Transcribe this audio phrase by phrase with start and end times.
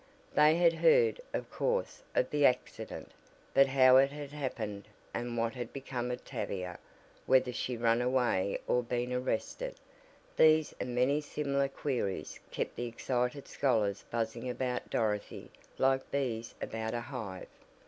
[0.33, 3.11] They had heard, of course, of the accident,
[3.53, 6.79] but how it had happened, and what had become of Tavia,
[7.27, 9.75] whether she run away or been arrested
[10.37, 16.95] these and many similar queries kept the excited scholars buzzing about Dorothy like bees about
[16.95, 17.45] a hive.